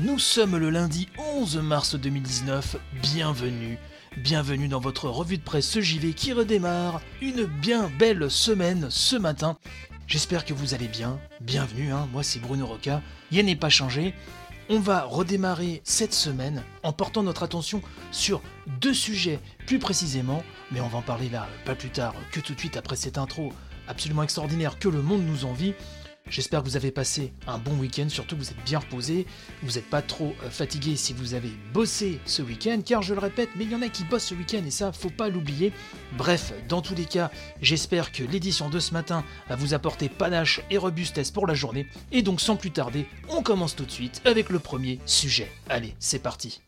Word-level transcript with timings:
Nous 0.00 0.20
sommes 0.20 0.56
le 0.56 0.70
lundi 0.70 1.08
11 1.18 1.56
mars 1.56 1.96
2019, 1.96 2.76
bienvenue, 3.02 3.78
bienvenue 4.16 4.68
dans 4.68 4.78
votre 4.78 5.08
revue 5.08 5.38
de 5.38 5.42
presse 5.42 5.80
JV 5.80 6.12
qui 6.12 6.32
redémarre, 6.32 7.00
une 7.20 7.44
bien 7.44 7.90
belle 7.98 8.30
semaine 8.30 8.86
ce 8.90 9.16
matin. 9.16 9.58
J'espère 10.06 10.44
que 10.44 10.54
vous 10.54 10.72
allez 10.72 10.86
bien, 10.86 11.18
bienvenue, 11.40 11.90
hein. 11.90 12.08
moi 12.12 12.22
c'est 12.22 12.38
Bruno 12.38 12.66
Roca, 12.66 13.02
rien 13.32 13.42
n'est 13.42 13.56
pas 13.56 13.70
changé. 13.70 14.14
On 14.68 14.78
va 14.78 15.02
redémarrer 15.02 15.82
cette 15.82 16.14
semaine 16.14 16.62
en 16.84 16.92
portant 16.92 17.24
notre 17.24 17.42
attention 17.42 17.82
sur 18.12 18.40
deux 18.80 18.94
sujets 18.94 19.40
plus 19.66 19.80
précisément, 19.80 20.44
mais 20.70 20.80
on 20.80 20.88
va 20.88 20.98
en 20.98 21.02
parler 21.02 21.28
là 21.28 21.48
pas 21.64 21.74
plus 21.74 21.90
tard 21.90 22.14
que 22.30 22.38
tout 22.38 22.54
de 22.54 22.60
suite 22.60 22.76
après 22.76 22.96
cette 22.96 23.18
intro 23.18 23.52
absolument 23.88 24.22
extraordinaire 24.22 24.78
que 24.78 24.88
le 24.88 25.02
monde 25.02 25.24
nous 25.26 25.44
envie. 25.44 25.74
J'espère 26.30 26.62
que 26.62 26.68
vous 26.68 26.76
avez 26.76 26.90
passé 26.90 27.32
un 27.46 27.58
bon 27.58 27.72
week-end, 27.78 28.08
surtout 28.08 28.36
que 28.36 28.42
vous 28.42 28.50
êtes 28.50 28.64
bien 28.64 28.78
reposé, 28.78 29.26
vous 29.62 29.72
n'êtes 29.72 29.88
pas 29.88 30.02
trop 30.02 30.34
euh, 30.42 30.50
fatigué 30.50 30.96
si 30.96 31.12
vous 31.12 31.34
avez 31.34 31.50
bossé 31.72 32.20
ce 32.26 32.42
week-end, 32.42 32.80
car 32.84 33.02
je 33.02 33.14
le 33.14 33.20
répète, 33.20 33.48
mais 33.56 33.64
il 33.64 33.70
y 33.70 33.74
en 33.74 33.82
a 33.82 33.88
qui 33.88 34.04
bossent 34.04 34.26
ce 34.26 34.34
week-end 34.34 34.62
et 34.66 34.70
ça, 34.70 34.92
faut 34.92 35.10
pas 35.10 35.28
l'oublier. 35.28 35.72
Bref, 36.16 36.52
dans 36.68 36.82
tous 36.82 36.94
les 36.94 37.06
cas, 37.06 37.30
j'espère 37.62 38.12
que 38.12 38.22
l'édition 38.22 38.68
de 38.68 38.78
ce 38.78 38.92
matin 38.92 39.24
va 39.48 39.56
vous 39.56 39.74
apporter 39.74 40.08
panache 40.08 40.60
et 40.70 40.78
robustesse 40.78 41.30
pour 41.30 41.46
la 41.46 41.54
journée. 41.54 41.86
Et 42.12 42.22
donc, 42.22 42.40
sans 42.40 42.56
plus 42.56 42.70
tarder, 42.70 43.06
on 43.28 43.42
commence 43.42 43.74
tout 43.74 43.84
de 43.84 43.90
suite 43.90 44.20
avec 44.24 44.50
le 44.50 44.58
premier 44.58 44.98
sujet. 45.06 45.50
Allez, 45.68 45.94
c'est 45.98 46.18
parti. 46.18 46.60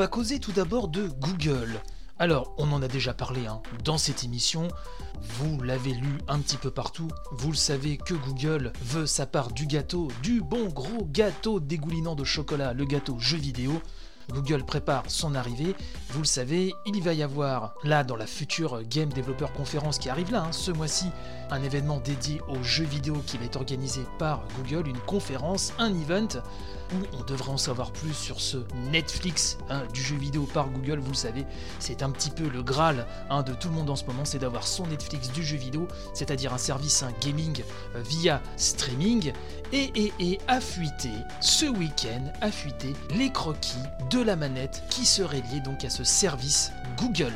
Va 0.00 0.06
causer 0.06 0.40
tout 0.40 0.52
d'abord 0.52 0.88
de 0.88 1.08
Google. 1.08 1.78
Alors, 2.18 2.54
on 2.56 2.72
en 2.72 2.80
a 2.80 2.88
déjà 2.88 3.12
parlé 3.12 3.46
hein, 3.46 3.60
dans 3.84 3.98
cette 3.98 4.24
émission, 4.24 4.66
vous 5.20 5.60
l'avez 5.60 5.92
lu 5.92 6.16
un 6.26 6.38
petit 6.38 6.56
peu 6.56 6.70
partout, 6.70 7.08
vous 7.32 7.50
le 7.50 7.56
savez 7.56 7.98
que 7.98 8.14
Google 8.14 8.72
veut 8.80 9.04
sa 9.04 9.26
part 9.26 9.52
du 9.52 9.66
gâteau, 9.66 10.08
du 10.22 10.40
bon 10.40 10.68
gros 10.68 11.04
gâteau 11.04 11.60
dégoulinant 11.60 12.14
de 12.14 12.24
chocolat, 12.24 12.72
le 12.72 12.86
gâteau 12.86 13.18
jeu 13.18 13.36
vidéo. 13.36 13.82
Google 14.30 14.64
prépare 14.64 15.04
son 15.08 15.34
arrivée, 15.34 15.74
vous 16.10 16.20
le 16.20 16.26
savez, 16.26 16.74
il 16.86 17.02
va 17.02 17.12
y 17.12 17.22
avoir 17.22 17.74
là 17.84 18.04
dans 18.04 18.16
la 18.16 18.26
future 18.26 18.82
Game 18.88 19.10
Developer 19.10 19.46
Conference 19.56 19.98
qui 19.98 20.08
arrive 20.08 20.32
là, 20.32 20.44
hein, 20.44 20.52
ce 20.52 20.70
mois-ci, 20.70 21.06
un 21.50 21.62
événement 21.62 21.98
dédié 21.98 22.40
aux 22.48 22.62
jeux 22.62 22.84
vidéo 22.84 23.22
qui 23.26 23.38
va 23.38 23.44
être 23.44 23.56
organisé 23.56 24.02
par 24.18 24.42
Google, 24.56 24.88
une 24.88 24.98
conférence, 24.98 25.72
un 25.78 25.92
event 25.92 26.28
où 26.92 27.16
on 27.18 27.22
devrait 27.24 27.52
en 27.52 27.56
savoir 27.56 27.92
plus 27.92 28.14
sur 28.14 28.40
ce 28.40 28.58
Netflix 28.90 29.58
hein, 29.68 29.82
du 29.92 30.02
jeu 30.02 30.16
vidéo 30.16 30.48
par 30.52 30.68
Google, 30.70 30.98
vous 30.98 31.10
le 31.10 31.16
savez, 31.16 31.46
c'est 31.78 32.02
un 32.02 32.10
petit 32.10 32.30
peu 32.30 32.48
le 32.48 32.62
Graal 32.62 33.06
hein, 33.28 33.42
de 33.42 33.52
tout 33.52 33.68
le 33.68 33.74
monde 33.74 33.90
en 33.90 33.96
ce 33.96 34.04
moment, 34.04 34.24
c'est 34.24 34.38
d'avoir 34.38 34.66
son 34.66 34.86
Netflix 34.86 35.30
du 35.30 35.44
jeu 35.44 35.56
vidéo, 35.56 35.86
c'est-à-dire 36.14 36.52
un 36.52 36.58
service 36.58 37.04
gaming 37.20 37.62
euh, 37.94 38.02
via 38.02 38.40
streaming, 38.56 39.32
et, 39.72 39.90
et, 39.94 40.12
et 40.18 40.38
a 40.48 40.60
ce 41.40 41.66
week-end, 41.66 42.32
a 42.40 42.50
fuité 42.50 42.94
les 43.14 43.30
croquis 43.30 43.78
de 44.10 44.19
la 44.22 44.36
manette 44.36 44.82
qui 44.88 45.06
seraient 45.06 45.42
liés 45.52 45.60
donc 45.60 45.84
à 45.84 45.90
ce 45.90 46.04
service 46.04 46.72
Google 46.96 47.32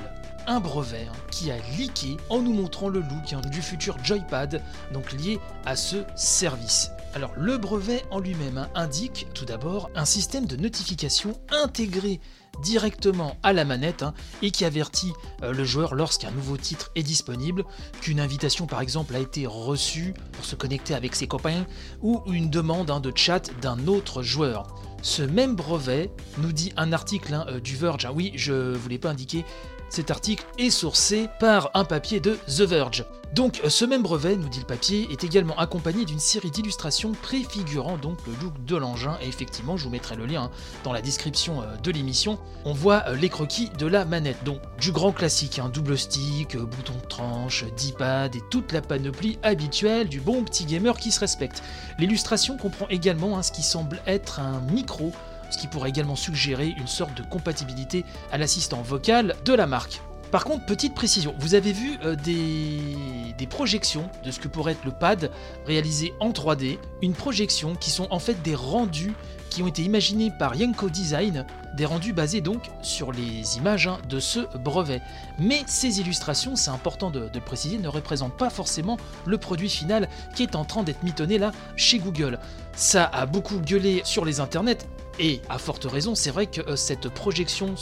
un 0.47 0.61
brevet 0.61 1.06
hein, 1.11 1.17
qui 1.31 1.50
a 1.50 1.56
leaké 1.78 2.17
en 2.28 2.43
nous 2.43 2.53
montrant 2.53 2.89
le 2.89 3.00
look 3.00 3.33
hein, 3.33 3.41
du 3.50 3.62
futur 3.62 3.97
joypad 4.03 4.61
donc 4.93 5.12
lié 5.12 5.41
à 5.65 5.77
ce 5.77 6.05
service. 6.15 6.93
Alors 7.15 7.33
le 7.37 7.59
brevet 7.59 8.03
en 8.11 8.19
lui-même 8.19 8.59
hein, 8.59 8.69
indique 8.75 9.29
tout 9.35 9.45
d'abord 9.45 9.89
un 9.95 10.05
système 10.05 10.47
de 10.47 10.57
notification 10.57 11.39
intégré 11.49 12.21
directement 12.61 13.37
à 13.45 13.53
la 13.53 13.65
manette 13.65 14.03
hein, 14.03 14.15
et 14.43 14.51
qui 14.51 14.65
avertit 14.65 15.13
euh, 15.43 15.53
le 15.53 15.65
joueur 15.65 15.95
lorsqu'un 15.95 16.33
nouveau 16.33 16.57
titre 16.57 16.91
est 16.97 17.05
disponible, 17.05 17.65
qu'une 18.01 18.19
invitation 18.19 18.67
par 18.67 18.81
exemple 18.81 19.15
a 19.15 19.21
été 19.21 19.47
reçue 19.47 20.15
pour 20.33 20.45
se 20.45 20.57
connecter 20.57 20.95
avec 20.95 21.15
ses 21.15 21.29
copains 21.29 21.67
ou 22.03 22.21
une 22.27 22.51
demande 22.51 22.91
hein, 22.91 22.99
de 22.99 23.13
chat 23.15 23.51
d'un 23.61 23.87
autre 23.87 24.23
joueur. 24.23 24.75
Ce 25.03 25.23
même 25.23 25.55
brevet 25.55 26.11
nous 26.39 26.53
dit 26.53 26.73
un 26.77 26.93
article 26.93 27.45
euh, 27.47 27.61
du 27.61 27.77
Verge, 27.77 28.09
oui 28.13 28.33
je 28.35 28.75
voulais 28.75 28.99
pas 28.99 29.11
indiquer 29.11 29.45
cet 29.94 30.10
article 30.10 30.44
est 30.59 30.71
sourcé 30.71 31.28
par 31.38 31.71
un 31.75 31.84
papier 31.84 32.19
de 32.19 32.37
The 32.49 32.62
Verge. 32.62 33.05
Donc 33.32 33.60
ce 33.69 33.84
même 33.84 34.03
brevet, 34.03 34.37
nous 34.37 34.49
dit 34.49 34.59
le 34.59 34.66
papier, 34.66 35.06
est 35.12 35.22
également 35.22 35.56
accompagné 35.56 36.05
d'une 36.05 36.19
série 36.19 36.50
d'illustrations 36.50 37.12
préfigurant 37.12 37.97
donc 37.97 38.19
le 38.27 38.33
look 38.43 38.65
de 38.65 38.77
l'engin 38.77 39.16
et 39.22 39.28
effectivement 39.28 39.77
je 39.77 39.84
vous 39.84 39.91
mettrai 39.91 40.16
le 40.16 40.27
lien 40.27 40.44
hein, 40.44 40.50
dans 40.83 40.93
la 40.93 41.00
description 41.00 41.62
euh, 41.62 41.77
de 41.77 41.91
l'émission. 41.93 42.41
On 42.65 42.72
voit 42.72 43.04
euh, 43.06 43.15
les 43.15 43.28
croquis 43.28 43.71
de 43.78 43.87
la 43.87 44.04
manette, 44.04 44.43
donc 44.44 44.60
du 44.81 44.91
grand 44.91 45.12
classique, 45.12 45.60
un 45.60 45.69
double 45.69 45.97
stick, 45.97 46.56
euh, 46.56 46.65
bouton 46.65 46.94
de 46.94 47.09
tranche, 47.09 47.65
D-pad 47.77 48.34
et 48.34 48.43
toute 48.50 48.72
la 48.72 48.83
panoplie 48.83 49.38
habituelle 49.44 50.09
du 50.09 50.21
bon 50.21 50.43
petit 50.43 50.65
gamer 50.65 50.97
qui 50.97 51.12
se 51.12 51.21
respecte. 51.21 51.62
L'illustration 52.00 52.56
comprend 52.56 52.88
également 52.88 53.38
hein, 53.38 53.43
ce 53.43 53.53
qui 53.53 53.62
semble 53.62 54.00
être 54.06 54.41
un 54.41 54.60
micro 54.72 55.12
ce 55.54 55.59
qui 55.59 55.69
pourrait 55.69 55.88
également 55.88 56.16
suggérer 56.16 56.75
une 56.76 56.88
sorte 56.88 57.16
de 57.16 57.22
compatibilité 57.22 58.04
à 58.32 58.38
l'assistant 58.38 58.82
vocal 58.82 59.37
de 59.44 59.53
la 59.54 59.66
marque. 59.66 60.00
Par 60.32 60.44
contre, 60.44 60.66
petite 60.66 60.94
précision, 60.94 61.32
vous 61.38 61.54
avez 61.54 61.72
vu 61.72 61.97
euh, 62.04 62.16
des, 62.16 63.47
projections 63.47 64.10
de 64.25 64.32
ce 64.32 64.41
que 64.41 64.48
pourrait 64.48 64.72
être 64.72 64.84
le 64.84 64.91
pad 64.91 65.31
réalisé 65.65 66.12
en 66.19 66.31
3D, 66.31 66.78
une 67.03 67.12
projection 67.12 67.76
qui 67.76 67.91
sont 67.91 68.09
en 68.10 68.19
fait 68.19 68.42
des 68.42 68.56
rendus 68.56 69.12
qui 69.48 69.62
ont 69.62 69.69
été 69.69 69.82
imaginés 69.82 70.32
par 70.37 70.56
Yanko 70.56 70.88
Design, 70.88 71.47
des 71.76 71.84
rendus 71.84 72.12
basés 72.12 72.41
donc 72.41 72.62
sur 72.82 73.12
les 73.12 73.59
images 73.59 73.86
hein, 73.86 73.98
de 74.09 74.19
ce 74.19 74.41
brevet. 74.59 75.03
Mais 75.38 75.62
ces 75.69 76.00
illustrations, 76.00 76.56
c'est 76.56 76.71
important 76.71 77.12
de, 77.12 77.28
de, 77.28 77.34
le 77.34 77.41
préciser, 77.41 77.78
ne 77.78 77.86
représentent 77.86 78.36
pas 78.36 78.50
forcément 78.50 78.97
le 79.26 79.38
produit 79.38 79.69
final 79.69 80.09
qui 80.34 80.42
est 80.42 80.56
en 80.56 80.65
train 80.65 80.82
d'être 80.82 81.04
mitonné 81.04 81.38
là 81.38 81.53
chez 81.76 82.00
Google. 82.00 82.41
Ça 82.75 83.04
a 83.04 83.26
beaucoup 83.26 83.60
gueulé 83.60 84.03
sur 84.04 84.25
les 84.25 84.41
internets, 84.41 84.84
et 85.19 85.41
à 85.49 85.59
forte 85.59 85.85
raison, 85.85 86.15
c'est 86.15 86.31
vrai 86.31 86.47
que 86.47 86.61
euh, 86.63 86.77
cette 86.77 87.09
projection 87.09 87.75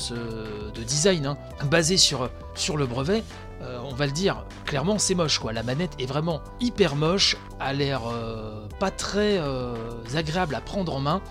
de 0.75 0.83
design 0.83 1.27
hein, 1.27 1.39
basée 1.71 1.97
sur, 1.97 2.29
le 2.77 2.87
brevet, 2.87 3.23
euh, 3.63 3.79
on 3.85 3.95
va 3.95 4.07
le 4.07 4.13
dire 4.13 4.45
clairement, 4.67 4.99
c'est 4.99 5.15
moche 5.15 5.39
quoi. 5.39 5.53
La 5.53 5.63
manette 5.63 5.93
est 5.99 6.07
vraiment 6.07 6.43
hyper 6.61 6.95
moche, 6.95 7.37
a 7.59 7.73
l'air 7.73 8.03
euh, 8.07 8.67
pas 8.79 8.91
très 8.91 9.41
agréable 10.15 10.55
à 10.55 10.61
prendre 10.61 10.95
en 10.95 11.01
main. 11.01 11.23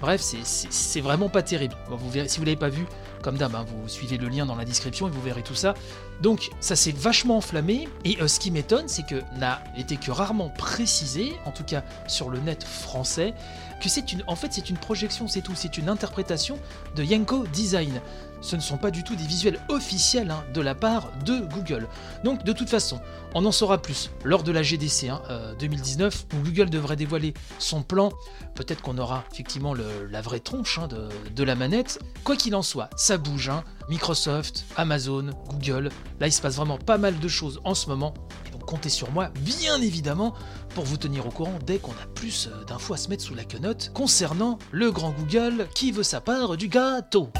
Bref, 0.00 0.20
c'est 0.20 1.00
vraiment 1.00 1.28
pas 1.28 1.42
terrible. 1.42 1.76
Bon, 1.88 1.94
vous 1.94 2.10
verrez, 2.10 2.28
si 2.28 2.40
vous 2.40 2.44
l'avez 2.44 2.56
pas 2.56 2.70
vu, 2.70 2.86
comme 3.22 3.36
d'hab, 3.36 3.54
hein, 3.54 3.64
vous 3.68 3.88
suivez 3.88 4.18
le 4.18 4.28
lien 4.28 4.46
dans 4.46 4.56
la 4.56 4.64
description 4.64 5.06
et 5.06 5.10
vous 5.10 5.22
verrez 5.22 5.42
tout 5.42 5.54
ça. 5.54 5.74
Donc 6.22 6.50
ça 6.60 6.76
s'est 6.76 6.92
vachement 6.92 7.36
enflammé 7.36 7.88
et 8.04 8.16
euh, 8.20 8.28
ce 8.28 8.38
qui 8.38 8.52
m'étonne 8.52 8.86
c'est 8.86 9.04
que 9.04 9.22
n'a 9.38 9.60
été 9.76 9.96
que 9.96 10.12
rarement 10.12 10.50
précisé, 10.50 11.32
en 11.44 11.50
tout 11.50 11.64
cas 11.64 11.82
sur 12.06 12.30
le 12.30 12.38
net 12.38 12.62
français, 12.62 13.34
que 13.82 13.88
c'est 13.88 14.12
une, 14.12 14.22
en 14.28 14.36
fait 14.36 14.52
c'est 14.52 14.70
une 14.70 14.78
projection, 14.78 15.26
c'est 15.26 15.40
tout, 15.40 15.54
c'est 15.56 15.76
une 15.76 15.88
interprétation 15.88 16.58
de 16.94 17.02
Yanko 17.02 17.46
Design. 17.48 18.00
Ce 18.42 18.56
ne 18.56 18.60
sont 18.60 18.76
pas 18.76 18.90
du 18.90 19.04
tout 19.04 19.14
des 19.14 19.24
visuels 19.24 19.60
officiels 19.68 20.30
hein, 20.30 20.44
de 20.52 20.60
la 20.60 20.74
part 20.74 21.10
de 21.24 21.40
Google. 21.40 21.88
Donc 22.24 22.44
de 22.44 22.52
toute 22.52 22.68
façon, 22.68 23.00
on 23.34 23.46
en 23.46 23.52
saura 23.52 23.80
plus 23.80 24.10
lors 24.24 24.42
de 24.42 24.52
la 24.52 24.62
GDC 24.62 25.08
hein, 25.08 25.22
euh, 25.30 25.54
2019 25.54 26.26
où 26.34 26.44
Google 26.44 26.68
devrait 26.68 26.96
dévoiler 26.96 27.34
son 27.58 27.82
plan. 27.82 28.10
Peut-être 28.54 28.82
qu'on 28.82 28.98
aura 28.98 29.24
effectivement 29.32 29.74
la 29.74 30.20
vraie 30.20 30.40
tronche 30.40 30.78
hein, 30.78 30.88
de, 30.88 31.44
la 31.44 31.54
manette. 31.54 32.00
Quoi 32.24 32.36
qu'il 32.36 32.54
en 32.54 32.62
soit, 32.62 32.90
ça 32.96 33.16
bouge. 33.16 33.50
Microsoft, 33.88 34.64
Amazon, 34.76 35.30
Google. 35.48 35.90
Là, 36.20 36.28
il 36.28 36.32
se 36.32 36.40
passe 36.40 36.56
vraiment 36.56 36.78
pas 36.78 36.98
mal 36.98 37.18
de 37.18 37.28
choses 37.28 37.60
en 37.64 37.74
ce 37.74 37.88
moment. 37.88 38.14
Et 38.46 38.50
donc 38.50 38.64
comptez 38.64 38.88
sur 38.88 39.10
moi, 39.10 39.30
bien 39.40 39.80
évidemment, 39.80 40.34
pour 40.74 40.84
vous 40.84 40.96
tenir 40.96 41.26
au 41.26 41.30
courant 41.30 41.58
dès 41.66 41.78
qu'on 41.78 41.92
a 41.92 42.06
plus 42.14 42.48
euh, 42.48 42.64
d'infos 42.64 42.94
à 42.94 42.96
se 42.96 43.08
mettre 43.08 43.24
sous 43.24 43.34
la 43.34 43.44
quenotte 43.44 43.90
concernant 43.92 44.58
le 44.70 44.90
grand 44.90 45.10
Google 45.10 45.66
qui 45.74 45.92
veut 45.92 46.02
sa 46.02 46.20
part 46.20 46.56
du 46.56 46.68
gâteau. 46.68 47.30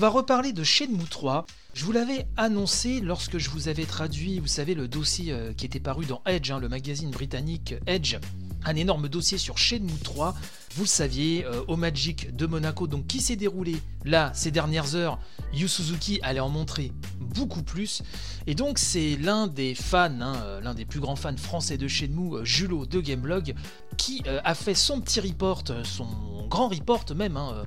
Va 0.00 0.08
reparler 0.08 0.54
de 0.54 0.64
Shenmue 0.64 1.04
3. 1.10 1.44
Je 1.74 1.84
vous 1.84 1.92
l'avais 1.92 2.26
annoncé 2.38 3.02
lorsque 3.02 3.36
je 3.36 3.50
vous 3.50 3.68
avais 3.68 3.84
traduit, 3.84 4.38
vous 4.38 4.46
savez, 4.46 4.74
le 4.74 4.88
dossier 4.88 5.30
euh, 5.30 5.52
qui 5.52 5.66
était 5.66 5.78
paru 5.78 6.06
dans 6.06 6.22
Edge, 6.24 6.50
hein, 6.50 6.58
le 6.58 6.70
magazine 6.70 7.10
britannique 7.10 7.74
Edge, 7.86 8.16
un 8.64 8.76
énorme 8.76 9.10
dossier 9.10 9.36
sur 9.36 9.58
Shenmue 9.58 9.92
3. 10.02 10.34
Vous 10.74 10.84
le 10.84 10.88
saviez, 10.88 11.44
euh, 11.44 11.62
au 11.68 11.76
Magic 11.76 12.34
de 12.34 12.46
Monaco, 12.46 12.86
donc 12.86 13.08
qui 13.08 13.20
s'est 13.20 13.36
déroulé 13.36 13.76
là 14.06 14.30
ces 14.32 14.50
dernières 14.50 14.94
heures, 14.94 15.18
Yu 15.52 15.68
Suzuki 15.68 16.18
allait 16.22 16.40
en 16.40 16.48
montrer 16.48 16.92
beaucoup 17.20 17.62
plus. 17.62 18.02
Et 18.46 18.54
donc 18.54 18.78
c'est 18.78 19.18
l'un 19.18 19.48
des 19.48 19.74
fans, 19.74 20.22
hein, 20.22 20.36
euh, 20.44 20.60
l'un 20.62 20.72
des 20.72 20.86
plus 20.86 21.00
grands 21.00 21.16
fans 21.16 21.36
français 21.36 21.76
de 21.76 21.88
Shenmue, 21.88 22.42
Julot 22.42 22.86
de 22.86 23.02
Gameblog, 23.02 23.54
qui 23.98 24.22
a 24.26 24.54
fait 24.54 24.74
son 24.74 25.02
petit 25.02 25.20
report, 25.20 25.64
son 25.84 26.06
grand 26.48 26.68
report 26.68 27.04
même, 27.14 27.36
hein, 27.36 27.66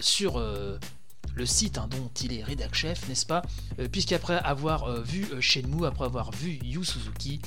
sur 0.00 0.42
le 1.38 1.46
site 1.46 1.78
hein, 1.78 1.88
dont 1.90 2.10
il 2.22 2.32
est 2.34 2.42
rédac 2.42 2.74
chef, 2.74 3.08
n'est-ce 3.08 3.24
pas 3.24 3.42
Euh, 3.78 3.88
Puisqu'après 3.88 4.38
avoir 4.38 4.84
euh, 4.84 5.00
vu 5.00 5.24
euh, 5.32 5.40
Shenmue, 5.40 5.86
après 5.86 6.04
avoir 6.04 6.32
vu 6.32 6.58
Yu 6.64 6.84
Suzuki, 6.84 7.40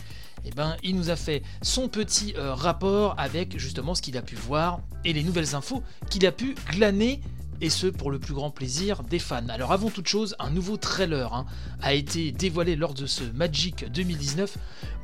eh 0.46 0.52
ben, 0.52 0.76
il 0.82 0.96
nous 0.96 1.12
a 1.12 1.16
fait 1.16 1.44
son 1.62 1.88
petit 1.88 2.34
rapport 2.36 3.14
avec 3.20 3.60
justement 3.60 3.94
ce 3.94 4.02
qu'il 4.02 4.18
a 4.18 4.24
pu 4.24 4.34
voir 4.36 4.80
et 5.06 5.14
les 5.14 5.24
nouvelles 5.24 5.54
infos 5.54 5.84
qu'il 6.10 6.26
a 6.26 6.32
pu 6.32 6.56
glaner 6.72 7.22
et 7.60 7.70
ce 7.70 7.86
pour 7.86 8.10
le 8.10 8.18
plus 8.18 8.34
grand 8.34 8.50
plaisir 8.50 9.04
des 9.04 9.20
fans. 9.20 9.48
Alors 9.50 9.72
avant 9.72 9.92
toute 9.92 10.08
chose, 10.08 10.36
un 10.40 10.50
nouveau 10.50 10.78
trailer 10.78 11.32
hein, 11.32 11.46
a 11.84 11.94
été 11.94 12.32
dévoilé 12.32 12.76
lors 12.76 12.96
de 12.96 13.06
ce 13.06 13.24
Magic 13.24 13.86
2019. 13.92 14.58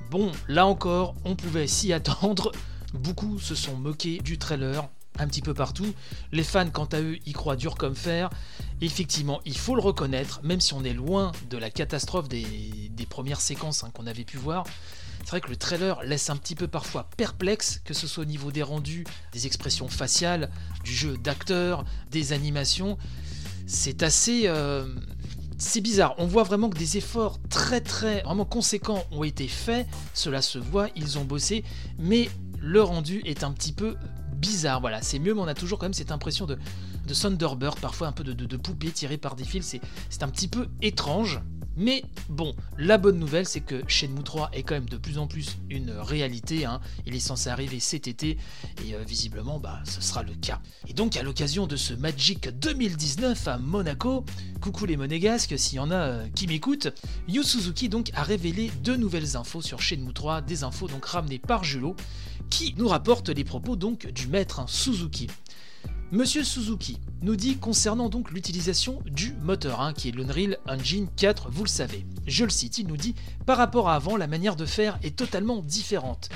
Bon, 0.09 0.31
là 0.47 0.65
encore, 0.65 1.13
on 1.23 1.35
pouvait 1.35 1.67
s'y 1.67 1.93
attendre. 1.93 2.51
Beaucoup 2.95 3.37
se 3.37 3.53
sont 3.53 3.75
moqués 3.75 4.17
du 4.17 4.39
trailer 4.39 4.89
un 5.19 5.27
petit 5.27 5.41
peu 5.41 5.53
partout. 5.53 5.93
Les 6.31 6.43
fans, 6.43 6.69
quant 6.69 6.85
à 6.85 6.99
eux, 6.99 7.17
y 7.25 7.33
croient 7.33 7.55
dur 7.55 7.75
comme 7.75 7.95
fer. 7.95 8.29
Effectivement, 8.81 9.41
il 9.45 9.57
faut 9.57 9.75
le 9.75 9.81
reconnaître, 9.81 10.41
même 10.43 10.61
si 10.61 10.73
on 10.73 10.83
est 10.83 10.93
loin 10.93 11.31
de 11.49 11.57
la 11.57 11.69
catastrophe 11.69 12.29
des, 12.29 12.45
premières 13.09 13.41
séquences 13.41 13.83
hein, 13.83 13.89
qu'on 13.93 14.05
avait 14.05 14.25
pu 14.25 14.37
voir. 14.37 14.65
C'est 15.23 15.31
vrai 15.31 15.41
que 15.41 15.49
le 15.49 15.55
trailer 15.55 16.01
laisse 16.03 16.29
un 16.29 16.37
petit 16.37 16.55
peu 16.55 16.67
parfois 16.67 17.09
perplexe, 17.17 17.81
que 17.83 17.93
ce 17.93 18.07
soit 18.07 18.23
au 18.23 18.27
niveau 18.27 18.51
des 18.51 18.63
rendus, 18.63 19.05
des 19.33 19.45
expressions 19.45 19.87
faciales, 19.87 20.49
du 20.83 20.93
jeu 20.93 21.17
d'acteurs, 21.17 21.83
des 22.11 22.33
animations. 22.33 22.97
C'est 23.65 24.03
assez. 24.03 24.43
euh, 24.45 24.85
c'est 25.57 25.81
bizarre. 25.81 26.13
On 26.17 26.27
voit 26.27 26.43
vraiment 26.43 26.69
que 26.69 26.77
des 26.77 26.97
efforts 26.97 27.39
très 27.49 27.81
très 27.81 28.21
vraiment 28.21 28.45
conséquents 28.45 29.03
ont 29.11 29.23
été 29.23 29.47
faits. 29.47 29.87
Cela 30.13 30.41
se 30.41 30.59
voit, 30.59 30.89
ils 30.95 31.17
ont 31.17 31.25
bossé, 31.25 31.63
mais 31.97 32.29
le 32.59 32.81
rendu 32.81 33.21
est 33.25 33.43
un 33.43 33.51
petit 33.51 33.73
peu 33.73 33.95
bizarre. 34.37 34.81
Voilà, 34.81 35.01
c'est 35.01 35.19
mieux, 35.19 35.33
mais 35.33 35.41
on 35.41 35.47
a 35.47 35.53
toujours 35.53 35.79
quand 35.79 35.85
même 35.85 35.93
cette 35.93 36.11
impression 36.11 36.45
de, 36.45 36.57
de 37.07 37.13
Thunderbird, 37.13 37.79
parfois 37.79 38.07
un 38.07 38.11
peu 38.11 38.23
de, 38.23 38.33
de, 38.33 38.45
de 38.45 38.57
poupée 38.57 38.91
tirée 38.91 39.17
par 39.17 39.35
des 39.35 39.43
fils. 39.43 39.65
C'est, 39.65 39.81
c'est 40.09 40.23
un 40.23 40.29
petit 40.29 40.47
peu 40.47 40.67
étrange. 40.81 41.41
Mais 41.77 42.03
bon, 42.27 42.55
la 42.79 42.97
bonne 42.97 43.19
nouvelle, 43.19 43.45
c'est 43.47 43.61
que 43.61 43.83
Shenmue 43.87 44.23
3 44.23 44.49
est 44.53 44.63
quand 44.63 44.73
même 44.73 44.89
de 44.89 44.97
plus 44.97 45.19
en 45.19 45.27
plus 45.27 45.57
une 45.69 45.91
réalité. 45.91 46.65
hein. 46.65 46.81
Il 47.05 47.15
est 47.15 47.19
censé 47.19 47.49
arriver 47.49 47.79
cet 47.79 48.07
été 48.07 48.37
et 48.83 48.95
euh, 48.95 49.03
visiblement, 49.07 49.59
bah, 49.59 49.79
ce 49.85 50.01
sera 50.01 50.23
le 50.23 50.33
cas. 50.33 50.59
Et 50.87 50.93
donc, 50.93 51.15
à 51.17 51.23
l'occasion 51.23 51.67
de 51.67 51.75
ce 51.75 51.93
Magic 51.93 52.49
2019 52.49 53.47
à 53.47 53.57
Monaco, 53.59 54.25
coucou 54.59 54.87
les 54.87 54.97
monégasques, 54.97 55.57
s'il 55.59 55.75
y 55.75 55.79
en 55.79 55.91
a 55.91 55.95
euh, 55.95 56.27
qui 56.33 56.47
m'écoutent, 56.47 56.87
Yu 57.27 57.43
Suzuki 57.43 57.89
donc 57.89 58.09
a 58.15 58.23
révélé 58.23 58.71
deux 58.83 58.97
nouvelles 58.97 59.37
infos 59.37 59.61
sur 59.61 59.79
Shenmue 59.79 60.13
3, 60.13 60.41
des 60.41 60.63
infos 60.63 60.87
donc 60.87 61.05
ramenées 61.05 61.39
par 61.39 61.63
Julot, 61.63 61.95
qui 62.49 62.73
nous 62.77 62.87
rapporte 62.87 63.29
les 63.29 63.43
propos 63.43 63.75
donc 63.75 64.07
du 64.07 64.27
maître 64.27 64.59
hein, 64.59 64.65
Suzuki. 64.67 65.27
Monsieur 66.13 66.45
Suzuki 66.45 66.99
nous 67.21 67.35
dit 67.35 67.57
concernant 67.57 68.07
donc 68.07 68.31
l'utilisation 68.31 69.01
du 69.07 69.33
moteur, 69.41 69.81
hein, 69.81 69.91
qui 69.91 70.07
est 70.07 70.11
l'Unreal 70.13 70.57
Engine 70.65 71.09
4, 71.17 71.49
vous 71.51 71.65
le 71.65 71.69
savez. 71.69 72.05
Je 72.25 72.45
le 72.45 72.49
cite, 72.49 72.77
il 72.77 72.87
nous 72.87 72.95
dit 72.95 73.13
Par 73.45 73.57
rapport 73.57 73.89
à 73.89 73.95
avant, 73.95 74.15
la 74.15 74.27
manière 74.27 74.55
de 74.55 74.65
faire 74.65 74.97
est 75.03 75.17
totalement 75.17 75.61
différente. 75.61 76.29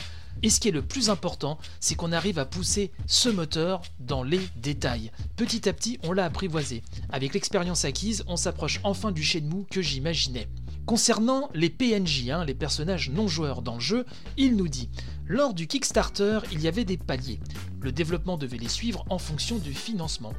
Et 0.43 0.49
ce 0.49 0.59
qui 0.59 0.67
est 0.67 0.73
le 0.73 0.81
plus 0.81 1.09
important, 1.09 1.57
c'est 1.79 1.95
qu'on 1.95 2.11
arrive 2.11 2.37
à 2.37 2.45
pousser 2.45 2.91
ce 3.07 3.29
moteur 3.29 3.81
dans 4.01 4.23
les 4.23 4.41
détails. 4.57 5.09
Petit 5.37 5.69
à 5.69 5.73
petit, 5.73 5.99
on 6.03 6.11
l'a 6.11 6.25
apprivoisé. 6.25 6.83
Avec 7.09 7.33
l'expérience 7.33 7.85
acquise, 7.85 8.25
on 8.27 8.35
s'approche 8.35 8.81
enfin 8.83 9.13
du 9.13 9.23
Shenmue 9.23 9.65
que 9.71 9.81
j'imaginais. 9.81 10.49
Concernant 10.85 11.49
les 11.53 11.69
PNJ, 11.69 12.29
hein, 12.29 12.43
les 12.43 12.55
personnages 12.55 13.09
non 13.09 13.27
joueurs 13.27 13.61
dans 13.61 13.75
le 13.75 13.79
jeu, 13.79 14.05
il 14.35 14.57
nous 14.57 14.67
dit 14.67 14.89
Lors 15.31 15.53
du 15.53 15.65
Kickstarter, 15.65 16.39
il 16.51 16.59
y 16.59 16.67
avait 16.67 16.83
des 16.83 16.97
paliers. 16.97 17.39
Le 17.79 17.93
développement 17.93 18.35
devait 18.35 18.57
les 18.57 18.67
suivre 18.67 19.05
en 19.09 19.17
fonction 19.17 19.59
du 19.59 19.73
financement. 19.73 20.33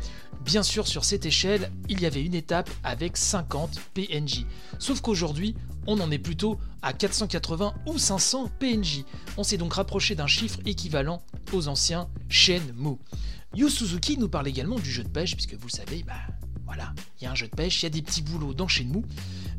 Bien 0.44 0.62
sûr, 0.62 0.86
sur 0.86 1.06
cette 1.06 1.24
échelle, 1.24 1.72
il 1.88 2.02
y 2.02 2.04
avait 2.04 2.22
une 2.22 2.34
étape 2.34 2.68
avec 2.84 3.16
50 3.16 3.80
PNJ. 3.94 4.44
Sauf 4.78 5.00
qu'aujourd'hui, 5.00 5.54
on 5.86 5.98
en 6.00 6.10
est 6.10 6.18
plutôt 6.18 6.58
à 6.82 6.92
480 6.92 7.72
ou 7.86 7.96
500 7.96 8.50
PNJ. 8.58 9.04
On 9.38 9.44
s'est 9.44 9.56
donc 9.56 9.72
rapproché 9.72 10.14
d'un 10.14 10.26
chiffre 10.26 10.58
équivalent 10.66 11.22
aux 11.54 11.68
anciens 11.68 12.10
Shenmue. 12.28 12.98
Yu 13.54 13.70
Suzuki 13.70 14.18
nous 14.18 14.28
parle 14.28 14.48
également 14.48 14.78
du 14.78 14.90
jeu 14.90 15.04
de 15.04 15.08
pêche, 15.08 15.36
puisque 15.36 15.54
vous 15.54 15.68
le 15.68 15.72
savez, 15.72 16.02
bah 16.02 16.20
voilà, 16.66 16.92
il 17.18 17.24
y 17.24 17.26
a 17.26 17.30
un 17.30 17.34
jeu 17.34 17.48
de 17.48 17.56
pêche, 17.56 17.80
il 17.80 17.84
y 17.84 17.86
a 17.86 17.90
des 17.90 18.02
petits 18.02 18.20
boulots 18.20 18.52
dans 18.52 18.68
Shenmue 18.68 19.06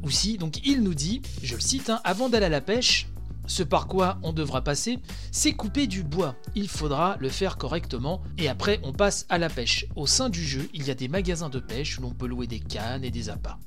aussi. 0.04 0.38
Donc 0.38 0.64
il 0.64 0.84
nous 0.84 0.94
dit, 0.94 1.24
je 1.42 1.56
le 1.56 1.60
cite, 1.60 1.90
hein, 1.90 2.02
avant 2.04 2.30
d'aller 2.30 2.46
à 2.46 2.50
la 2.50 2.62
pêche, 2.62 3.08
ce 3.46 3.64
par 3.64 3.88
quoi 3.88 4.20
on 4.24 4.34
devra 4.34 4.64
passer, 4.64 5.00
c'est 5.32 5.54
couper 5.54 5.88
du 5.88 6.04
bois. 6.04 6.36
Il 6.56 6.70
faudra 6.70 7.18
le 7.20 7.30
faire 7.30 7.58
correctement 7.58 8.22
et 8.38 8.48
après 8.48 8.80
on 8.84 8.94
passe 8.94 9.26
à 9.30 9.38
la 9.38 9.50
pêche. 9.50 9.86
Au 9.96 10.08
sein 10.08 10.30
du 10.30 10.44
jeu, 10.44 10.70
il 10.74 10.88
y 10.88 10.92
a 10.92 10.96
des 10.96 11.08
magasins 11.08 11.50
de 11.50 11.60
pêche 11.60 12.00
où 12.00 12.04
l'on 12.04 12.12
peut 12.12 12.28
louer 12.28 12.48
des 12.48 12.60
cannes 12.60 13.04
et 13.04 13.12
des 13.12 13.30
appâts. 13.30 13.58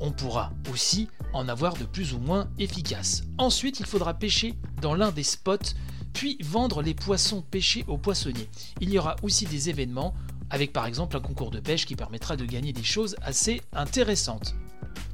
On 0.00 0.12
pourra 0.12 0.52
aussi 0.70 1.08
en 1.32 1.48
avoir 1.48 1.74
de 1.74 1.84
plus 1.84 2.14
ou 2.14 2.18
moins 2.18 2.48
efficaces. 2.58 3.24
Ensuite, 3.36 3.80
il 3.80 3.86
faudra 3.86 4.14
pêcher 4.14 4.54
dans 4.80 4.94
l'un 4.94 5.10
des 5.10 5.24
spots, 5.24 5.74
puis 6.12 6.38
vendre 6.42 6.82
les 6.82 6.94
poissons 6.94 7.42
pêchés 7.42 7.84
aux 7.88 7.98
poissonniers. 7.98 8.48
Il 8.80 8.90
y 8.90 8.98
aura 8.98 9.16
aussi 9.22 9.46
des 9.46 9.70
événements, 9.70 10.14
avec 10.50 10.72
par 10.72 10.86
exemple 10.86 11.16
un 11.16 11.20
concours 11.20 11.50
de 11.50 11.60
pêche 11.60 11.84
qui 11.84 11.96
permettra 11.96 12.36
de 12.36 12.44
gagner 12.44 12.72
des 12.72 12.84
choses 12.84 13.16
assez 13.22 13.60
intéressantes. 13.72 14.54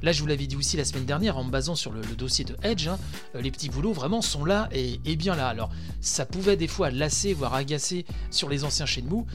Là, 0.03 0.11
je 0.11 0.21
vous 0.21 0.27
l'avais 0.27 0.47
dit 0.47 0.55
aussi 0.55 0.77
la 0.77 0.85
semaine 0.85 1.05
dernière 1.05 1.37
en 1.37 1.43
me 1.43 1.51
basant 1.51 1.75
sur 1.75 1.91
le, 1.91 2.01
dossier 2.01 2.45
de 2.45 2.55
Edge, 2.63 2.87
hein, 2.87 2.97
euh, 3.35 3.41
les 3.41 3.51
petits 3.51 3.69
boulots 3.69 3.93
vraiment 3.93 4.21
sont 4.21 4.45
là 4.45 4.69
et, 4.71 4.99
et 5.05 5.15
bien 5.15 5.35
là. 5.35 5.47
Alors, 5.47 5.69
ça 6.01 6.25
pouvait 6.25 6.57
des 6.57 6.67
fois 6.67 6.91
lasser, 6.91 7.33
voire 7.33 7.53
agacer 7.53 8.05
sur 8.29 8.49
les 8.49 8.63
anciens 8.63 8.85
Shenmue, 8.85 9.25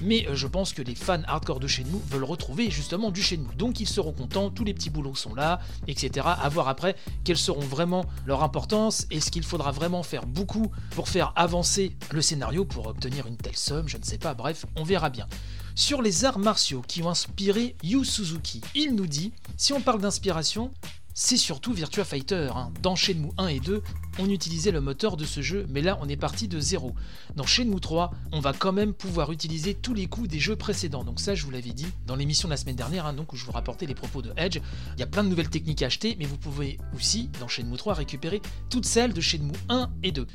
mais 0.00 0.26
euh, 0.28 0.34
je 0.34 0.46
pense 0.46 0.72
que 0.72 0.82
les 0.82 0.94
fans 0.94 1.22
hardcore 1.26 1.60
de 1.60 1.66
Shenmue 1.66 2.00
veulent 2.08 2.24
retrouver 2.24 2.70
justement 2.70 3.10
du 3.10 3.22
Shenmue. 3.22 3.54
Donc 3.56 3.80
ils 3.80 3.88
seront 3.88 4.12
contents, 4.12 4.50
tous 4.50 4.64
les 4.64 4.74
petits 4.74 4.90
boulots 4.90 5.14
sont 5.14 5.34
là, 5.34 5.60
etc. 5.86 6.26
À 6.40 6.48
voir 6.48 6.68
après 6.68 6.96
quelles 7.24 7.36
seront 7.36 7.60
vraiment 7.60 8.04
leur 8.26 8.42
importance. 8.42 9.06
Est-ce 9.10 9.30
qu'il 9.30 9.44
faudra 9.44 9.70
vraiment 9.70 10.02
faire 10.02 10.26
beaucoup 10.26 10.70
pour 10.90 11.08
faire 11.08 11.32
avancer 11.36 11.96
le 12.10 12.20
scénario 12.20 12.64
pour 12.64 12.86
obtenir 12.86 13.26
une 13.26 13.36
telle 13.36 13.56
somme 13.56 13.88
Je 13.88 13.96
ne 13.96 14.04
sais 14.04 14.18
pas, 14.18 14.34
bref, 14.34 14.66
on 14.76 14.84
verra 14.84 15.10
bien. 15.10 15.26
Sur 15.74 16.02
les 16.02 16.24
arts 16.24 16.38
martiaux 16.38 16.82
qui 16.86 17.02
ont 17.02 17.08
inspiré 17.10 17.76
Yu 17.82 18.04
Suzuki, 18.04 18.60
il 18.74 18.94
nous 18.94 19.06
dit 19.06 19.32
si 19.56 19.72
on 19.72 19.80
parle 19.80 20.00
d'inspiration, 20.00 20.70
c'est 21.14 21.36
surtout 21.36 21.72
Virtua 21.72 22.04
Fighter. 22.04 22.48
hein. 22.54 22.72
Dans 22.82 22.96
Shenmue 22.96 23.32
1 23.36 23.48
et 23.48 23.60
2, 23.60 23.82
on 24.18 24.28
utilisait 24.30 24.70
le 24.70 24.80
moteur 24.80 25.16
de 25.18 25.24
ce 25.24 25.42
jeu, 25.42 25.66
mais 25.70 25.82
là 25.82 25.98
on 26.00 26.08
est 26.08 26.16
parti 26.16 26.48
de 26.48 26.58
zéro. 26.60 26.94
Dans 27.36 27.46
Shenmue 27.46 27.80
3, 27.80 28.12
on 28.32 28.40
va 28.40 28.52
quand 28.52 28.72
même 28.72 28.92
pouvoir 28.94 29.32
utiliser 29.32 29.74
tous 29.74 29.92
les 29.94 30.06
coups 30.06 30.28
des 30.28 30.38
jeux 30.40 30.56
précédents. 30.56 31.04
Donc 31.04 31.20
ça, 31.20 31.34
je 31.34 31.44
vous 31.44 31.50
l'avais 31.50 31.72
dit 31.72 31.86
dans 32.06 32.16
l'émission 32.16 32.48
de 32.48 32.52
la 32.52 32.56
semaine 32.58 32.76
dernière, 32.76 33.06
hein, 33.06 33.16
où 33.30 33.36
je 33.36 33.44
vous 33.44 33.52
rapportais 33.52 33.86
les 33.86 33.94
propos 33.94 34.22
de 34.22 34.32
Edge. 34.36 34.58
Il 34.96 35.00
y 35.00 35.02
a 35.02 35.06
plein 35.06 35.24
de 35.24 35.28
nouvelles 35.28 35.50
techniques 35.50 35.82
à 35.82 35.86
acheter, 35.86 36.16
mais 36.18 36.24
vous 36.26 36.38
pouvez 36.38 36.78
aussi, 36.94 37.30
dans 37.40 37.48
Shenmue 37.48 37.76
3, 37.76 37.94
récupérer 37.94 38.40
toutes 38.70 38.86
celles 38.86 39.12
de 39.12 39.20
Shenmue 39.20 39.52
1 39.68 39.90
et 40.02 40.12
2. 40.12 40.26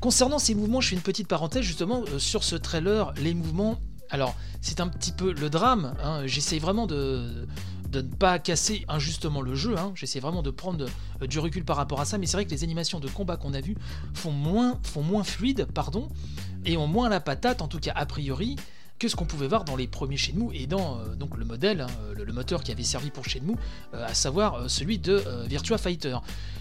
Concernant 0.00 0.38
ces 0.38 0.54
mouvements, 0.54 0.80
je 0.80 0.88
fais 0.90 0.96
une 0.96 1.02
petite 1.02 1.28
parenthèse 1.28 1.64
justement 1.64 2.02
euh, 2.12 2.18
sur 2.18 2.42
ce 2.44 2.54
trailer, 2.56 3.12
les 3.20 3.34
mouvements. 3.34 3.80
Alors, 4.14 4.36
c'est 4.60 4.78
un 4.78 4.86
petit 4.86 5.10
peu 5.10 5.32
le 5.32 5.50
drame. 5.50 5.96
hein, 6.00 6.22
J'essaye 6.24 6.60
vraiment 6.60 6.86
de, 6.86 7.48
ne 7.92 8.00
pas 8.00 8.38
casser 8.38 8.84
injustement 8.86 9.40
le 9.42 9.56
jeu. 9.56 9.76
hein. 9.76 9.90
J'essaie 9.96 10.20
vraiment 10.20 10.40
de 10.44 10.50
prendre 10.50 10.86
euh, 11.20 11.26
du 11.26 11.40
recul 11.40 11.64
par 11.64 11.76
rapport 11.76 12.00
à 12.00 12.04
ça. 12.04 12.16
Mais 12.16 12.26
c'est 12.26 12.36
vrai 12.36 12.44
que 12.44 12.52
les 12.52 12.62
animations 12.62 13.00
de 13.00 13.08
combat 13.08 13.36
qu'on 13.36 13.52
a 13.54 13.60
vues 13.60 13.76
font 14.14 14.30
moins, 14.30 14.78
font 14.84 15.02
moins 15.02 15.24
fluides, 15.24 15.66
pardon, 15.74 16.08
et 16.64 16.76
ont 16.76 16.86
moins 16.86 17.08
la 17.08 17.18
patate, 17.18 17.60
en 17.60 17.66
tout 17.66 17.80
cas 17.80 17.90
a 17.96 18.06
priori, 18.06 18.54
que 18.98 19.08
ce 19.08 19.16
qu'on 19.16 19.24
pouvait 19.26 19.48
voir 19.48 19.64
dans 19.64 19.76
les 19.76 19.88
premiers 19.88 20.16
Shenmue 20.16 20.54
et 20.54 20.66
dans 20.66 20.98
euh, 21.00 21.14
donc 21.16 21.36
le 21.36 21.44
modèle, 21.44 21.80
hein, 21.82 21.86
le, 22.16 22.24
le 22.24 22.32
moteur 22.32 22.62
qui 22.62 22.70
avait 22.72 22.84
servi 22.84 23.10
pour 23.10 23.24
Shenmue, 23.24 23.56
euh, 23.92 24.06
à 24.06 24.14
savoir 24.14 24.54
euh, 24.54 24.68
celui 24.68 24.98
de 24.98 25.22
euh, 25.26 25.44
Virtua 25.48 25.78
Fighter. 25.78 26.16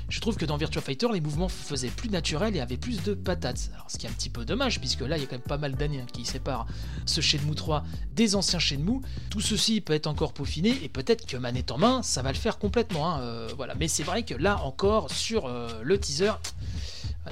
Je 0.10 0.20
trouve 0.20 0.36
que 0.36 0.46
dans 0.46 0.58
Virtua 0.58 0.82
Fighter, 0.82 1.08
les 1.14 1.22
mouvements 1.22 1.48
faisaient 1.48 1.88
plus 1.90 2.10
naturels 2.10 2.56
et 2.56 2.60
avaient 2.60 2.78
plus 2.78 3.02
de 3.04 3.14
patates. 3.14 3.70
Ce 3.88 3.98
qui 3.98 4.06
est 4.06 4.10
un 4.10 4.14
petit 4.14 4.30
peu 4.30 4.46
dommage, 4.46 4.80
puisque 4.80 5.02
là, 5.02 5.18
il 5.18 5.22
y 5.22 5.24
a 5.24 5.28
quand 5.28 5.36
même 5.36 5.42
pas 5.42 5.58
mal 5.58 5.76
d'années 5.76 6.02
hein, 6.02 6.06
qui 6.12 6.26
séparent 6.26 6.66
ce 7.06 7.22
Shenmue 7.22 7.56
3 7.56 7.84
des 8.14 8.36
anciens 8.36 8.60
Shenmue. 8.60 9.00
Tout 9.30 9.40
ceci 9.40 9.80
peut 9.80 9.94
être 9.94 10.08
encore 10.08 10.34
peaufiné, 10.34 10.78
et 10.84 10.90
peut-être 10.90 11.26
que 11.26 11.38
manette 11.38 11.72
en 11.72 11.78
main, 11.78 12.02
ça 12.04 12.22
va 12.24 12.32
le 12.32 12.38
faire 12.38 12.58
complètement. 12.58 13.14
hein, 13.14 13.22
euh, 13.22 13.48
voilà. 13.56 13.76
Mais 13.76 13.88
c'est 13.88 14.04
vrai 14.04 14.24
que 14.24 14.34
là 14.34 14.60
encore, 14.64 15.10
sur 15.12 15.46
euh, 15.46 15.70
le 15.84 16.00
teaser, 16.00 16.34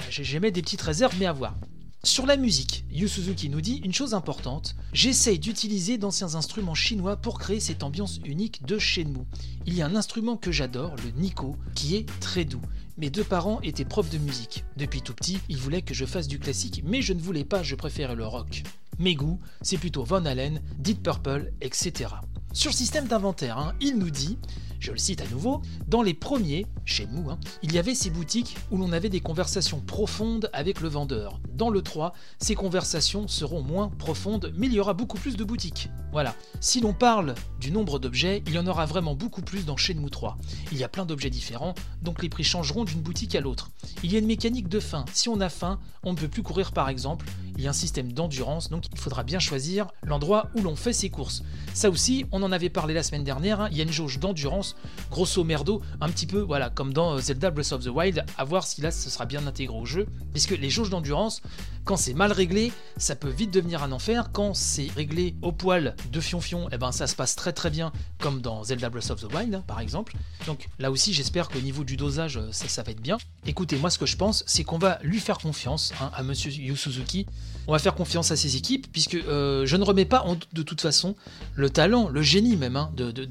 j'ai- 0.09 0.23
j'émets 0.23 0.51
des 0.51 0.61
petites 0.61 0.81
réserves, 0.81 1.15
mais 1.19 1.25
à 1.25 1.33
voir. 1.33 1.55
Sur 2.03 2.25
la 2.25 2.35
musique, 2.35 2.83
Yu 2.91 3.07
Suzuki 3.07 3.47
nous 3.47 3.61
dit 3.61 3.79
une 3.83 3.93
chose 3.93 4.15
importante. 4.15 4.75
J'essaye 4.91 5.37
d'utiliser 5.37 5.99
d'anciens 5.99 6.33
instruments 6.33 6.73
chinois 6.73 7.15
pour 7.15 7.37
créer 7.37 7.59
cette 7.59 7.83
ambiance 7.83 8.19
unique 8.25 8.65
de 8.65 8.79
Shenmue. 8.79 9.27
Il 9.67 9.75
y 9.75 9.83
a 9.83 9.85
un 9.85 9.95
instrument 9.95 10.35
que 10.35 10.51
j'adore, 10.51 10.95
le 10.95 11.11
Nico, 11.11 11.57
qui 11.75 11.95
est 11.95 12.07
très 12.19 12.43
doux. 12.43 12.61
Mes 12.97 13.11
deux 13.11 13.23
parents 13.23 13.61
étaient 13.61 13.85
profs 13.85 14.09
de 14.09 14.17
musique. 14.17 14.65
Depuis 14.77 15.03
tout 15.03 15.13
petit, 15.13 15.37
ils 15.47 15.59
voulaient 15.59 15.83
que 15.83 15.93
je 15.93 16.05
fasse 16.05 16.27
du 16.27 16.39
classique, 16.39 16.81
mais 16.83 17.03
je 17.03 17.13
ne 17.13 17.21
voulais 17.21 17.45
pas, 17.45 17.61
je 17.61 17.75
préférais 17.75 18.15
le 18.15 18.25
rock. 18.25 18.63
Mes 18.97 19.13
goûts, 19.13 19.39
c'est 19.61 19.77
plutôt 19.77 20.03
Von 20.03 20.25
Halen, 20.25 20.59
Deep 20.79 21.03
Purple, 21.03 21.53
etc. 21.61 22.09
Sur 22.51 22.71
le 22.71 22.75
système 22.75 23.07
d'inventaire, 23.07 23.59
hein, 23.59 23.75
il 23.79 23.99
nous 23.99 24.09
dit, 24.09 24.39
je 24.81 24.91
le 24.91 24.97
cite 24.97 25.21
à 25.21 25.27
nouveau, 25.27 25.61
dans 25.87 26.01
les 26.01 26.15
premiers, 26.15 26.65
chez 26.85 27.05
nous, 27.05 27.29
hein, 27.29 27.39
il 27.61 27.71
y 27.71 27.77
avait 27.77 27.93
ces 27.93 28.09
boutiques 28.09 28.57
où 28.71 28.77
l'on 28.77 28.91
avait 28.91 29.09
des 29.09 29.19
conversations 29.21 29.79
profondes 29.79 30.49
avec 30.53 30.81
le 30.81 30.89
vendeur. 30.89 31.39
Dans 31.53 31.69
le 31.69 31.83
3, 31.83 32.13
ces 32.39 32.55
conversations 32.55 33.27
seront 33.27 33.61
moins 33.61 33.89
profondes, 33.89 34.51
mais 34.57 34.65
il 34.65 34.73
y 34.73 34.79
aura 34.79 34.95
beaucoup 34.95 35.19
plus 35.19 35.37
de 35.37 35.43
boutiques. 35.43 35.89
Voilà. 36.11 36.35
Si 36.59 36.81
l'on 36.81 36.93
parle 36.93 37.35
du 37.59 37.71
nombre 37.71 37.99
d'objets, 37.99 38.41
il 38.47 38.53
y 38.53 38.59
en 38.59 38.65
aura 38.65 38.87
vraiment 38.87 39.13
beaucoup 39.13 39.43
plus 39.43 39.65
dans 39.65 39.77
Shenmue 39.77 40.09
3. 40.09 40.37
Il 40.71 40.79
y 40.79 40.83
a 40.83 40.89
plein 40.89 41.05
d'objets 41.05 41.29
différents, 41.29 41.75
donc 42.01 42.23
les 42.23 42.29
prix 42.29 42.43
changeront 42.43 42.83
d'une 42.83 43.01
boutique 43.01 43.35
à 43.35 43.39
l'autre. 43.39 43.69
Il 44.03 44.11
y 44.11 44.15
a 44.15 44.19
une 44.19 44.25
mécanique 44.25 44.67
de 44.67 44.79
faim. 44.79 45.05
Si 45.13 45.29
on 45.29 45.39
a 45.39 45.49
faim, 45.49 45.79
on 46.03 46.13
ne 46.13 46.17
peut 46.17 46.27
plus 46.27 46.43
courir 46.43 46.71
par 46.71 46.89
exemple. 46.89 47.27
Il 47.55 47.63
y 47.63 47.67
a 47.67 47.69
un 47.69 47.73
système 47.73 48.11
d'endurance, 48.11 48.69
donc 48.69 48.85
il 48.91 48.97
faudra 48.97 49.23
bien 49.23 49.39
choisir 49.39 49.87
l'endroit 50.03 50.49
où 50.55 50.61
l'on 50.61 50.75
fait 50.75 50.93
ses 50.93 51.09
courses. 51.09 51.43
Ça 51.73 51.89
aussi, 51.89 52.25
on 52.31 52.41
en 52.43 52.51
avait 52.51 52.69
parlé 52.69 52.93
la 52.93 53.03
semaine 53.03 53.23
dernière, 53.23 53.61
hein. 53.61 53.69
il 53.71 53.77
y 53.77 53.81
a 53.81 53.83
une 53.83 53.91
jauge 53.91 54.19
d'endurance, 54.19 54.70
grosso 55.09 55.43
merdo, 55.43 55.81
un 55.99 56.09
petit 56.09 56.25
peu 56.25 56.39
voilà, 56.39 56.69
comme 56.69 56.93
dans 56.93 57.17
Zelda 57.19 57.51
Breath 57.51 57.71
of 57.71 57.83
the 57.83 57.89
Wild, 57.89 58.25
à 58.37 58.43
voir 58.43 58.65
si 58.65 58.81
là 58.81 58.91
ce 58.91 59.09
sera 59.09 59.25
bien 59.25 59.45
intégré 59.47 59.75
au 59.75 59.85
jeu, 59.85 60.07
puisque 60.31 60.51
les 60.51 60.69
jauges 60.69 60.89
d'endurance, 60.89 61.41
quand 61.83 61.97
c'est 61.97 62.13
mal 62.13 62.31
réglé, 62.31 62.71
ça 62.97 63.15
peut 63.15 63.29
vite 63.29 63.51
devenir 63.51 63.83
un 63.83 63.91
enfer. 63.91 64.29
Quand 64.31 64.53
c'est 64.53 64.87
réglé 64.95 65.35
au 65.41 65.51
poil 65.51 65.95
de 66.11 66.19
fion-fion, 66.19 66.69
eh 66.71 66.77
ben 66.77 66.91
ça 66.91 67.07
se 67.07 67.15
passe 67.15 67.35
très 67.35 67.53
très 67.53 67.69
bien, 67.69 67.91
comme 68.19 68.41
dans 68.41 68.63
Zelda 68.63 68.89
Breath 68.89 69.09
of 69.11 69.21
the 69.21 69.33
Wild, 69.33 69.55
hein, 69.55 69.63
par 69.65 69.79
exemple. 69.79 70.13
Donc 70.45 70.67
là 70.79 70.91
aussi, 70.91 71.13
j'espère 71.13 71.49
qu'au 71.49 71.59
niveau 71.59 71.83
du 71.83 71.97
dosage, 71.97 72.39
ça, 72.51 72.67
ça, 72.67 72.83
va 72.83 72.91
être 72.91 73.01
bien. 73.01 73.17
Écoutez, 73.45 73.77
moi 73.77 73.89
ce 73.89 73.97
que 73.97 74.05
je 74.05 74.15
pense, 74.15 74.43
c'est 74.47 74.63
qu'on 74.63 74.77
va 74.77 74.99
lui 75.01 75.19
faire 75.19 75.39
confiance 75.39 75.93
hein, 75.99 76.11
à 76.13 76.23
Monsieur 76.23 76.51
Yu 76.51 76.75
Suzuki. 76.75 77.25
On 77.67 77.73
va 77.73 77.79
faire 77.79 77.95
confiance 77.95 78.31
à 78.31 78.35
ses 78.35 78.55
équipes, 78.55 78.91
puisque 78.91 79.15
euh, 79.15 79.65
je 79.65 79.77
ne 79.77 79.83
remets 79.83 80.05
pas 80.05 80.21
en 80.23 80.35
doute 80.35 80.49
de 80.53 80.63
toute 80.63 80.81
façon 80.81 81.15
le 81.55 81.69
talent, 81.69 82.09
le 82.09 82.21
génie 82.21 82.57
même 82.57 82.75
hein, 82.75 82.91
de, 82.95 83.11
de. 83.11 83.25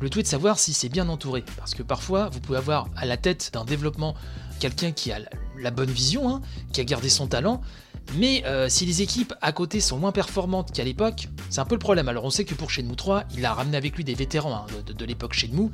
Le 0.00 0.18
est 0.18 0.27
savoir 0.28 0.58
si 0.58 0.72
c'est 0.74 0.88
bien 0.88 1.08
entouré. 1.08 1.44
Parce 1.56 1.74
que 1.74 1.82
parfois, 1.82 2.28
vous 2.28 2.40
pouvez 2.40 2.58
avoir 2.58 2.88
à 2.96 3.06
la 3.06 3.16
tête 3.16 3.50
d'un 3.54 3.64
développement 3.64 4.14
quelqu'un 4.60 4.92
qui 4.92 5.10
a 5.10 5.18
la 5.58 5.70
bonne 5.70 5.90
vision, 5.90 6.28
hein, 6.28 6.42
qui 6.72 6.80
a 6.80 6.84
gardé 6.84 7.08
son 7.08 7.26
talent, 7.26 7.60
mais 8.16 8.44
euh, 8.46 8.68
si 8.68 8.86
les 8.86 9.02
équipes 9.02 9.34
à 9.40 9.52
côté 9.52 9.80
sont 9.80 9.98
moins 9.98 10.12
performantes 10.12 10.72
qu'à 10.72 10.84
l'époque, 10.84 11.28
c'est 11.50 11.60
un 11.60 11.64
peu 11.64 11.74
le 11.74 11.80
problème. 11.80 12.08
Alors 12.08 12.24
on 12.24 12.30
sait 12.30 12.44
que 12.44 12.54
pour 12.54 12.70
Shenmue 12.70 12.96
3, 12.96 13.24
il 13.36 13.44
a 13.44 13.52
ramené 13.52 13.76
avec 13.76 13.96
lui 13.96 14.04
des 14.04 14.14
vétérans 14.14 14.54
hein, 14.54 14.66
de, 14.86 14.92
de, 14.92 15.04
l'époque 15.04 15.34
Shenmue, 15.34 15.70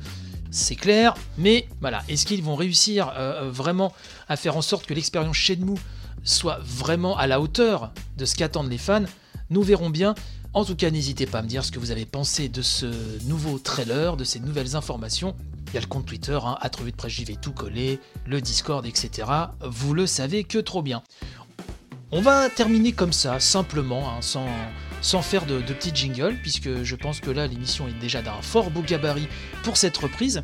c'est 0.51 0.75
clair, 0.75 1.15
mais 1.37 1.67
voilà, 1.81 2.03
est-ce 2.07 2.25
qu'ils 2.25 2.43
vont 2.43 2.55
réussir 2.55 3.11
euh, 3.17 3.49
vraiment 3.49 3.93
à 4.29 4.37
faire 4.37 4.57
en 4.57 4.61
sorte 4.61 4.85
que 4.85 4.93
l'expérience 4.93 5.35
Shenmue 5.35 5.79
soit 6.23 6.59
vraiment 6.63 7.17
à 7.17 7.27
la 7.27 7.39
hauteur 7.39 7.91
de 8.17 8.25
ce 8.25 8.35
qu'attendent 8.35 8.69
les 8.69 8.77
fans? 8.77 9.05
Nous 9.49 9.61
verrons 9.61 9.89
bien. 9.89 10.15
En 10.53 10.65
tout 10.65 10.75
cas, 10.75 10.89
n'hésitez 10.89 11.25
pas 11.25 11.39
à 11.39 11.41
me 11.41 11.47
dire 11.47 11.63
ce 11.65 11.71
que 11.71 11.79
vous 11.79 11.91
avez 11.91 12.05
pensé 12.05 12.49
de 12.49 12.61
ce 12.61 12.87
nouveau 13.27 13.59
trailer, 13.59 14.17
de 14.17 14.23
ces 14.23 14.39
nouvelles 14.39 14.75
informations. 14.75 15.35
Il 15.67 15.73
y 15.73 15.77
a 15.77 15.81
le 15.81 15.87
compte 15.87 16.05
Twitter, 16.05 16.39
hein, 16.41 16.57
à 16.61 16.69
de 16.69 16.91
presse 16.91 17.11
JV 17.11 17.35
tout 17.35 17.51
collé, 17.51 17.99
le 18.25 18.39
Discord, 18.41 18.85
etc. 18.85 19.27
Vous 19.61 19.93
le 19.93 20.07
savez 20.07 20.43
que 20.45 20.57
trop 20.57 20.81
bien. 20.81 21.03
On 22.11 22.21
va 22.21 22.49
terminer 22.49 22.93
comme 22.93 23.11
ça, 23.11 23.39
simplement, 23.39 24.09
hein, 24.09 24.21
sans, 24.21 24.47
sans 25.01 25.21
faire 25.21 25.45
de, 25.45 25.59
de 25.59 25.73
petits 25.73 25.93
jingles, 25.93 26.37
puisque 26.41 26.83
je 26.83 26.95
pense 26.95 27.19
que 27.19 27.29
là, 27.29 27.47
l'émission 27.47 27.87
est 27.87 27.99
déjà 27.99 28.21
d'un 28.21 28.41
fort 28.41 28.71
beau 28.71 28.81
gabarit 28.81 29.27
pour 29.63 29.75
cette 29.75 29.97
reprise. 29.97 30.41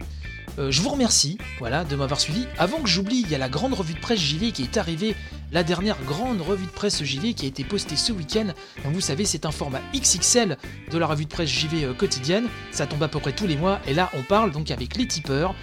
Euh, 0.59 0.69
je 0.69 0.81
vous 0.81 0.89
remercie 0.89 1.37
voilà, 1.59 1.85
de 1.85 1.95
m'avoir 1.95 2.19
suivi. 2.19 2.45
Avant 2.57 2.81
que 2.81 2.89
j'oublie, 2.89 3.21
il 3.21 3.29
y 3.29 3.35
a 3.35 3.37
la 3.37 3.49
grande 3.49 3.73
revue 3.73 3.93
de 3.93 3.99
presse 3.99 4.19
JV 4.19 4.51
qui 4.51 4.63
est 4.63 4.77
arrivée, 4.77 5.15
la 5.51 5.63
dernière 5.63 5.97
grande 6.03 6.41
revue 6.41 6.65
de 6.65 6.71
presse 6.71 7.03
JV 7.03 7.33
qui 7.33 7.45
a 7.45 7.47
été 7.47 7.63
postée 7.63 7.95
ce 7.95 8.11
week-end. 8.11 8.47
Vous 8.85 9.01
savez, 9.01 9.25
c'est 9.25 9.45
un 9.45 9.51
format 9.51 9.81
XXL 9.93 10.57
de 10.89 10.97
la 10.97 11.07
revue 11.07 11.25
de 11.25 11.29
presse 11.29 11.49
JV 11.49 11.83
euh, 11.83 11.93
quotidienne. 11.93 12.47
Ça 12.71 12.87
tombe 12.87 13.03
à 13.03 13.07
peu 13.07 13.19
près 13.19 13.33
tous 13.33 13.47
les 13.47 13.57
mois. 13.57 13.79
Et 13.87 13.93
là, 13.93 14.09
on 14.13 14.23
parle 14.23 14.51
donc 14.51 14.71
avec 14.71 14.95
les 14.95 15.07
tipeurs 15.07 15.55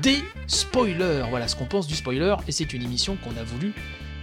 des 0.00 0.18
spoilers. 0.46 1.24
Voilà 1.30 1.48
ce 1.48 1.56
qu'on 1.56 1.66
pense 1.66 1.86
du 1.86 1.94
spoiler. 1.94 2.34
Et 2.46 2.52
c'est 2.52 2.72
une 2.72 2.82
émission 2.82 3.16
qu'on 3.16 3.36
a 3.36 3.44
voulu 3.44 3.68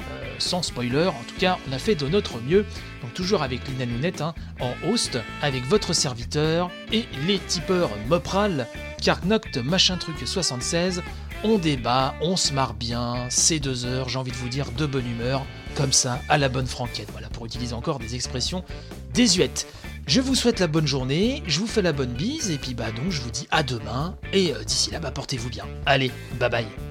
euh, 0.02 0.36
sans 0.38 0.62
spoiler. 0.62 1.08
En 1.08 1.24
tout 1.28 1.36
cas, 1.38 1.58
on 1.70 1.74
a 1.74 1.80
fait 1.80 1.96
de 1.96 2.08
notre 2.08 2.40
mieux. 2.42 2.66
Donc 3.02 3.14
toujours 3.14 3.44
avec 3.44 3.68
Lina 3.68 3.86
Nounette 3.86 4.22
hein, 4.22 4.34
en 4.60 4.74
host, 4.90 5.18
avec 5.42 5.64
votre 5.66 5.94
serviteur 5.94 6.72
et 6.92 7.06
les 7.28 7.40
tipeurs 7.40 7.92
Mopral, 8.08 8.68
Karknoct, 9.02 9.58
machin 9.58 9.98
truc 9.98 10.16
76. 10.26 11.02
On 11.42 11.58
débat, 11.58 12.16
on 12.22 12.36
se 12.36 12.52
marre 12.52 12.74
bien, 12.74 13.28
c'est 13.30 13.60
deux 13.60 13.86
heures, 13.86 14.10
j'ai 14.10 14.20
envie 14.20 14.32
de 14.32 14.36
vous 14.36 14.50
dire, 14.50 14.74
de 14.74 14.86
bonne 14.86 15.10
humeur, 15.10 15.46
comme 15.76 15.94
ça, 15.94 16.20
à 16.28 16.38
la 16.38 16.50
bonne 16.50 16.68
franquette. 16.68 17.08
Voilà, 17.12 17.30
pour 17.30 17.46
utiliser 17.46 17.74
encore 17.74 17.98
des 17.98 18.16
expressions 18.16 18.66
désuètes. 19.14 19.66
Je 20.06 20.20
vous 20.20 20.36
souhaite 20.36 20.60
la 20.60 20.68
bonne 20.68 20.88
journée, 20.88 21.42
je 21.48 21.60
vous 21.60 21.68
fais 21.68 21.82
la 21.82 21.94
bonne 21.94 22.12
bise, 22.12 22.52
et 22.52 22.58
puis 22.58 22.74
bah 22.74 22.92
donc 22.92 23.12
je 23.12 23.22
vous 23.22 23.32
dis 23.32 23.48
à 23.52 23.64
demain, 23.64 24.18
et 24.34 24.54
euh, 24.54 24.64
d'ici 24.66 24.92
là, 24.92 25.00
bah 25.00 25.12
portez-vous 25.12 25.50
bien. 25.50 25.66
Allez, 25.86 26.12
bye 26.40 26.50
bye 26.50 26.89